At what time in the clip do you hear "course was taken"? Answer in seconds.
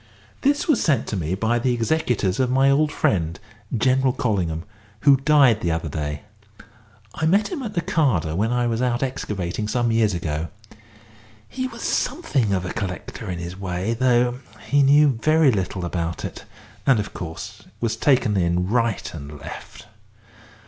17.13-18.35